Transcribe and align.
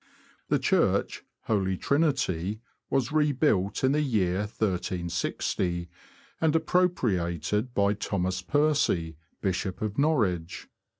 The 0.49 0.57
church 0.57 1.23
(Holy 1.41 1.77
Trinity) 1.77 2.59
was 2.89 3.11
rebuilt 3.11 3.83
in 3.83 3.91
the 3.91 4.01
year 4.01 4.37
1360, 4.39 5.89
and 6.41 6.55
appropriated 6.55 7.75
by 7.75 7.93
Thomas 7.93 8.41
Percy, 8.41 9.17
Bishop 9.41 9.79
of 9.79 9.99
Norwich. 9.99 10.67